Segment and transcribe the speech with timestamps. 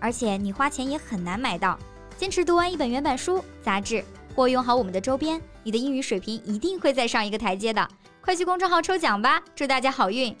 [0.00, 1.78] 而且你花钱也很难买到。
[2.16, 7.88] 坚持读完一本原版书、杂志，或用好我们的周边，你的英语水平一定会再上一个台阶的。
[8.20, 10.36] 快去公众号抽奖吧，祝大家好运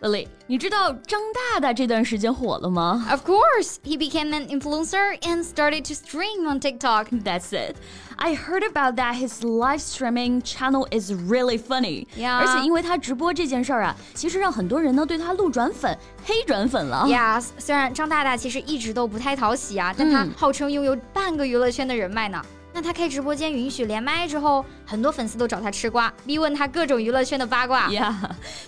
[0.00, 3.06] ！Lily，你知道张大大这段时间火了吗？
[3.10, 7.08] Of course, he became an influencer and started to stream on TikTok.
[7.22, 7.76] That's it.
[8.16, 9.16] I heard about that.
[9.16, 12.06] His live streaming channel is really funny.
[12.16, 12.38] Yeah.
[12.38, 15.94] 而且因为他直播这件事儿啊，其实让很多人呢对他路转粉、
[16.24, 17.04] 黑转粉了。
[17.06, 22.42] Yes，虽然张大大其实一直都不太讨喜啊，但他号称拥有半个娱乐圈的人脉呢。
[22.42, 22.50] 那
[22.85, 27.89] 他开直播间允许连麦之后，很多粉丝都找他吃瓜，逼问他各种娱乐圈的八卦。
[27.93, 28.15] 呀，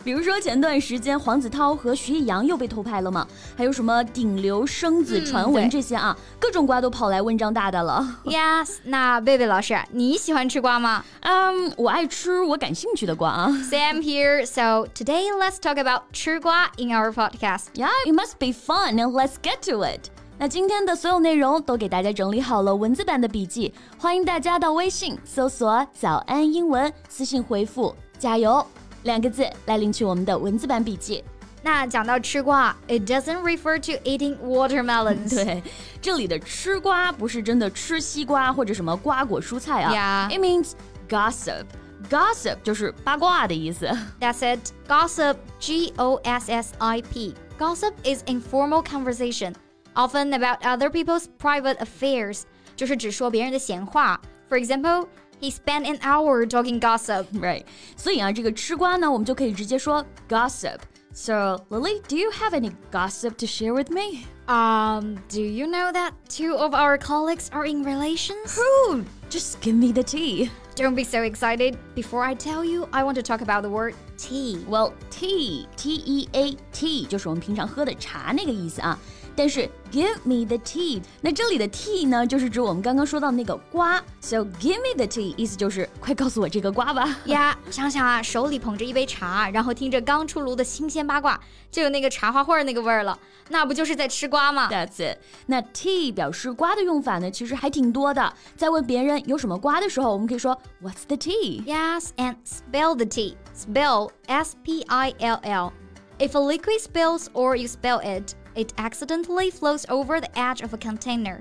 [0.04, 8.04] 比如说前段时间黄子韬和徐艺洋又被偷拍了嘛，还有什么顶流生子传闻这些啊，各种瓜都跑来问张大大了。
[8.26, 11.06] Yes，那贝贝老师，你喜欢吃瓜吗？
[11.22, 13.50] 嗯，我爱吃我感兴趣的瓜啊。
[13.70, 14.44] Same here.
[14.44, 17.66] So today let's talk about 吃瓜 in our podcast.
[17.76, 20.10] Yeah, it must be fun, and let's get to it.
[20.40, 28.64] 那今天的所有内容都给大家整理好了文字版的笔记，欢迎大家到微信搜索“早安英文”，私信回复“加油”
[29.02, 31.24] 两个字来领取我们的文字版笔记。
[31.64, 35.44] 那讲到吃瓜，it doesn't refer to eating watermelons。
[35.44, 35.64] 对，
[36.00, 40.30] 这里的吃瓜不是真的吃西瓜或者什么瓜果蔬菜啊。
[40.30, 40.38] Yeah.
[40.38, 40.74] It means
[41.10, 41.66] gossip.
[42.12, 43.90] Gossip 就是八卦的意思。
[44.20, 44.60] That's it.
[44.88, 47.34] Gossip, G O S S I P.
[47.58, 49.56] Gossip is informal conversation
[49.97, 52.43] often about other people's private affairs，
[52.77, 54.21] 就是指说别人的闲话。
[54.49, 55.09] For example,
[55.41, 57.27] he spent an hour talking gossip.
[57.33, 57.65] Right.
[57.97, 64.25] 所以啊，这个吃瓜呢，我们就可以直接说 gossip。So, Lily, do you have any gossip to share with me?
[64.47, 68.57] Um, do you know that two of our colleagues are in relations?
[68.57, 69.05] Who?
[69.29, 70.51] Just give me the tea.
[70.75, 71.77] Don't be so excited.
[71.95, 74.65] Before I tell you, I want to talk about the word tea.
[74.67, 78.99] Well, tea, T E A T，就是我们平常喝的茶那个意思啊。
[79.38, 84.04] 但是 give me the tea，那这里的 tea 呢，就是指我们刚刚说到那个瓜。
[84.20, 87.16] So give me the tea，意思就是快告诉我这个瓜吧。
[87.26, 91.40] 呀，想想啊，手里捧着一杯茶，然后听着刚出炉的新鲜八卦，
[91.70, 93.18] 就有那个茶花会儿那个味儿了，
[93.50, 95.20] 那不就是在吃瓜吗？That's it。
[95.46, 98.34] 那 tea 表示瓜的用法呢，其实还挺多的。
[98.56, 103.36] 在问别人有什么瓜的时候，我们可以说 What's the tea？Yes，and spill the tea。
[103.56, 105.74] Spill S P I L L。
[106.20, 110.79] If a liquid spills or you spill it, it accidentally flows over the edge of a
[110.79, 111.41] container.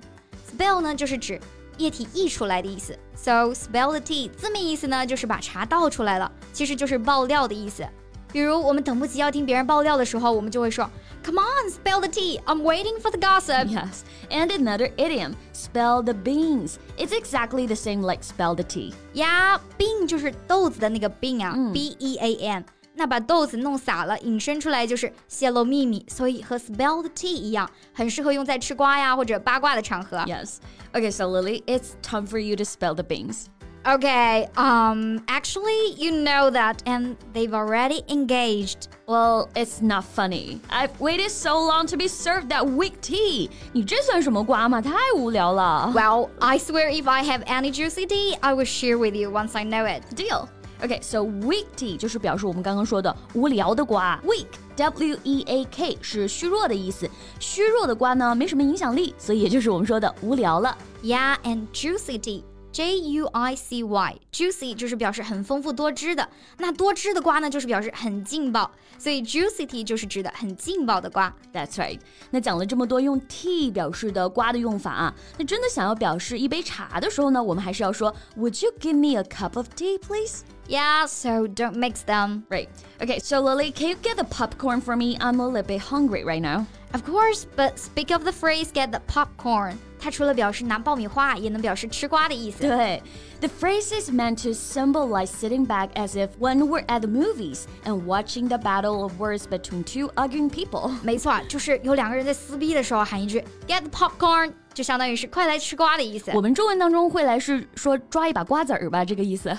[0.49, 1.39] Spill 呢就是指
[1.77, 7.87] 液体溢出来的意思，so spill the tea 字面意思呢就是把茶倒出来了，其实就是爆料的意思。
[8.31, 10.89] 比如我们等不及要听别人爆料的时候，我们就会说，
[11.23, 12.39] Come on, spill the tea.
[12.45, 13.67] I'm waiting for the gossip.
[13.67, 16.77] Yes, and another idiom, spill the beans.
[16.97, 18.93] It's exactly the same like spill the tea.
[19.13, 22.65] Yeah, bean 就是豆子的那个 bean 啊、嗯、，B E A N。
[22.95, 30.17] 那把豆子弄洒了，引申出来就是泄露秘密，所以和 spill the tea 一样，很适合用在吃瓜呀或者八卦的场合。
[30.27, 30.57] Yes.
[30.93, 33.45] Okay, so Lily, it's time for you to spill the beans.
[33.83, 38.89] Okay, um, actually, you know that, and they've already engaged.
[39.07, 40.59] Well, it's not funny.
[40.69, 43.49] I've waited so long to be served that weak tea.
[43.73, 44.81] 你这算什么瓜嘛？
[44.81, 45.91] 太无聊了。
[45.95, 49.65] Well, I swear if I have any juicy tea, I will share with you once I
[49.65, 50.03] know it.
[50.13, 50.47] Deal.
[50.81, 54.19] Okay, so weak tea 就是表示我们刚刚说的无聊的瓜。
[54.25, 57.07] Weak, W E A K 是虚弱的意思。
[57.39, 60.75] 虚弱的瓜呢，没什么影响力，所以也就是我们说的无聊了。
[61.03, 62.41] Yeah, and juicy tea.
[62.75, 71.35] J U I C Y，juicy 就是表示很丰富多汁的，那多汁的瓜呢，就是表示很劲爆，所以 juicy 就是指的很劲爆的瓜。
[71.53, 71.99] That's right。
[72.29, 80.43] 那讲了这么多用 tea 表示的瓜的用法啊，那真的想要表示一杯茶的时候呢，我们还是要说 Would you give me a cup of tea, please?
[80.69, 82.43] Yeah, so don't mix them.
[82.49, 82.69] Right.
[83.01, 85.17] Okay, so Lily, can you get the popcorn for me?
[85.19, 86.65] I'm a little bit hungry right now.
[86.93, 89.77] Of course, but speak of the phrase get the popcorn.
[90.05, 92.63] 它除了表示拿爆米花，也能表示吃瓜的意思。
[92.63, 93.01] 对，
[93.39, 98.03] the phrase is meant to symbolize sitting back as if one were at the movies and
[98.05, 100.91] watching the battle of words between two arguing people。
[101.03, 106.31] 没错，就是有两个人在撕逼的时候喊一句 “Get the popcorn”， 就相当于是快来吃瓜的意思。
[106.33, 109.49] 我们中文当中会来是说抓一把瓜子儿吧，这个意思。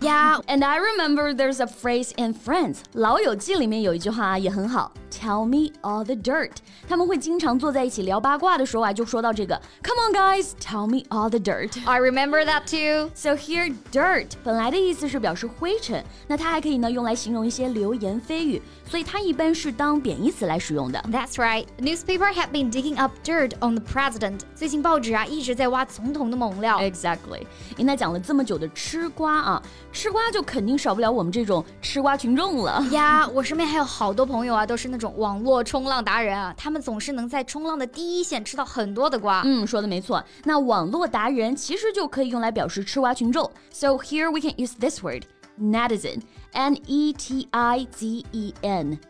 [0.00, 6.52] Yeah, and I remember there's a phrase in Friends，《老友记》里面有一句话也很好，Tell me all the dirt。
[6.88, 13.10] 他们会经常坐在一起聊八卦的时候啊，就说到这个，Come on guys, tell me all the dirt。I remember that too.
[13.14, 20.98] So here, dirt 本来的意思是表示灰尘，那它还可以呢用来形容一些流言蜚语，所以它一般是当贬义词来使用的。
[21.10, 21.66] That's right.
[21.76, 24.40] The newspaper had been digging up dirt on the president.
[24.58, 26.78] 最近报纸啊一直在挖总统的猛料。
[26.80, 27.46] Exactly。
[27.78, 29.62] 那讲了这么久的吃瓜啊，
[29.92, 32.84] 吃瓜就肯定少不了我们这种吃瓜群众了。
[32.90, 39.42] 呀，我身边还有好多朋友啊，都是那种网络冲浪达人啊，他们总是能在冲浪的第一线吃到很多的瓜。
[39.44, 40.24] 嗯，说的没错。
[40.44, 43.50] 那网络达人其实就可以用来表示吃瓜群众。
[43.70, 45.24] So here we can use this word.
[45.56, 47.48] Netizen, N-E-T-I-Z-E-N,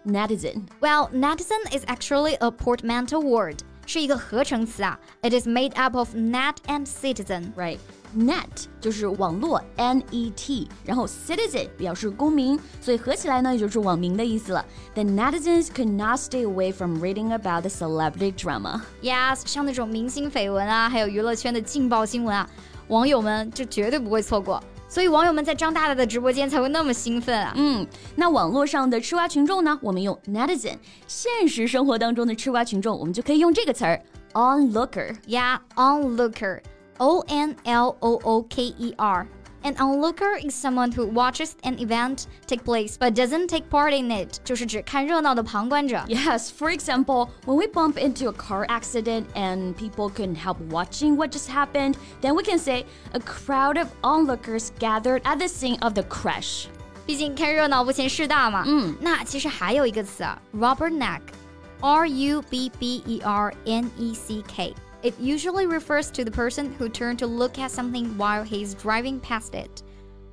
[0.04, 0.66] netizen.
[0.78, 3.62] Well, netizen is actually a portmanteau word.
[3.89, 7.51] 是一个合成词啊，It is made up of net and citizen.
[7.55, 7.79] Right.
[8.15, 14.63] Net 就是网络，N E T，然后 citizen 表示公民，所以合起来呢，也就是网民的意思了。
[14.93, 18.81] The netizens could not stay away from reading about the celebrity drama.
[19.01, 22.47] Yes，像那种明星绯闻啊，还有娱乐圈的劲爆新闻啊，
[22.89, 24.63] 网友们就绝对不会错过。
[24.89, 27.53] 所以网友们在张大大的直播间才会那么兴奋啊！
[27.55, 29.79] 嗯，那网络上的吃瓜群众呢？
[29.83, 30.73] 我们用 netizen；
[31.07, 34.01] 现实生活当中的吃瓜群众，我们就可以用这个词儿
[34.33, 35.15] onlooker。
[35.27, 39.27] Yeah，onlooker，O N L O O K E R。
[39.66, 46.04] An onlooker is someone who watches an event take place but doesn't take part in it，就是指看热闹的旁观者。
[46.06, 51.30] Yes, for example, when we bump into a car accident and people couldn't help watching what
[51.30, 55.94] just happened, then we can say a crowd of onlookers gathered at the scene of
[55.94, 56.66] the crash.
[57.06, 58.64] 毕竟看热闹不嫌事大嘛。
[58.66, 64.74] 嗯，那其实还有一个词啊，rubberneck，R U B B E R N E C K。
[65.02, 69.20] it usually refers to the person who turned to look at something while he's driving
[69.20, 69.82] past it.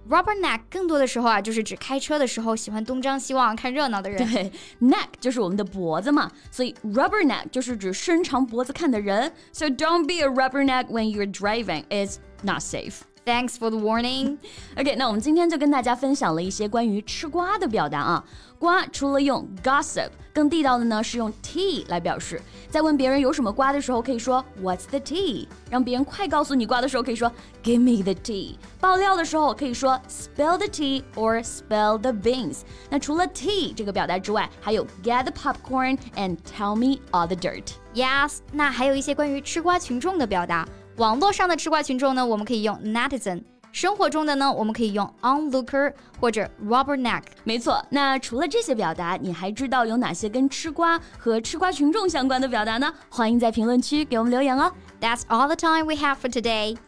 [0.09, 4.17] Rubberneck 更多的时候啊，就是指开车的时候喜欢东张西望看热闹的人。
[4.31, 4.51] 对，
[4.81, 9.31] neck 就是我们的脖子嘛，所以 rubberneck 就是指伸长脖子看的人。
[9.53, 11.85] So don't be a rubberneck when you're driving.
[11.89, 13.01] It's not safe.
[13.25, 14.37] Thanks for the warning.
[14.75, 18.25] OK，那我们今天就跟大家分享了一些关于吃瓜的表达啊。
[18.57, 22.41] 瓜除了用 gossip，更地道的呢是用 tea 来表示。
[22.67, 25.47] 在问别人有什么瓜的时候，可以说 What's the tea？
[25.69, 27.31] 让别人快告诉你瓜的时候，可以说
[27.63, 28.55] Give me the tea。
[28.79, 32.61] 爆料的时候可以说 Spill the tea or spill the beans。
[32.89, 40.67] 那除了 tea 这个表达之外，还有 Get the popcorn and tell me all the dirt。Yes，那还有一些关于吃瓜群众的表达。
[40.96, 47.20] 网络上的吃瓜群众呢，我们可以用 netizen；生活中的呢，我们可以用 onlooker 或者 rubberneck。
[47.44, 52.90] 没错，那除了这些表达，你还知道有哪些跟吃瓜和吃瓜群众相关的表达呢？
[53.10, 54.72] 欢迎在评论区给我们留言哦。
[54.98, 56.78] That's all the time we have for today。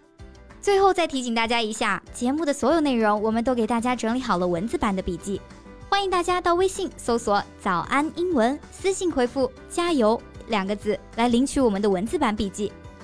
[0.62, 5.38] 最后再提醒大家一下，节目的所有内容我们都给大家整理好了文字版的笔记，
[5.90, 10.18] 欢迎大家到微信搜索“早安英文”，私信回复“加油”
[10.48, 12.72] 两个字来领取我们的文字版笔记。